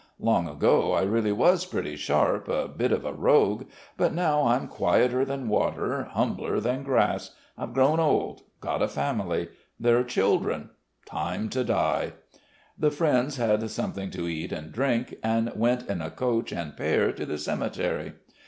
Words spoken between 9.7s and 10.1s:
There are